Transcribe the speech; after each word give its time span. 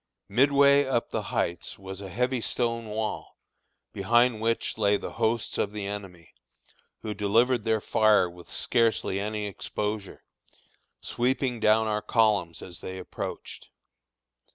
Midway 0.29 0.85
up 0.85 1.11
the 1.11 1.21
Heights 1.29 1.77
was 1.77 2.01
a 2.01 2.09
heavy 2.09 2.41
stone 2.41 2.87
wall, 2.87 3.37
behind 3.93 4.41
which 4.41 4.75
lay 4.79 4.97
the 4.97 5.11
hosts 5.11 5.59
of 5.59 5.73
the 5.73 5.85
enemy, 5.85 6.33
who 7.03 7.13
delivered 7.13 7.65
their 7.65 7.81
fire 7.81 8.27
with 8.27 8.49
scarcely 8.49 9.19
any 9.19 9.45
exposure, 9.45 10.23
sweeping 11.01 11.59
down 11.59 11.85
our 11.85 12.01
columns 12.01 12.63
as 12.63 12.79
they 12.79 12.97
approached. 12.97 13.69